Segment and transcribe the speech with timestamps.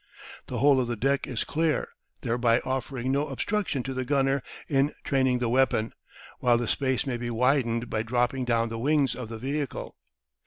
[0.47, 1.89] The whole of the deck is clear,
[2.21, 5.91] thereby offering no obstruction to the gunner in training the weapon,
[6.39, 9.95] while the space may be widened by dropping down the wings of the vehicle.